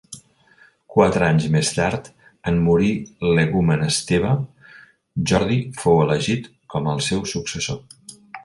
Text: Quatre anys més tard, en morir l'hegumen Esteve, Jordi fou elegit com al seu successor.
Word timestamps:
Quatre 0.93 1.25
anys 1.33 1.43
més 1.55 1.69
tard, 1.79 2.09
en 2.53 2.57
morir 2.69 2.89
l'hegumen 3.39 3.85
Esteve, 3.91 4.33
Jordi 5.33 5.61
fou 5.85 6.03
elegit 6.07 6.53
com 6.77 6.91
al 6.97 7.05
seu 7.11 7.27
successor. 7.35 7.83